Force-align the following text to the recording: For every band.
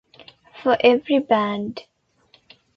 For 0.63 0.77
every 0.83 1.19
band. 1.19 1.83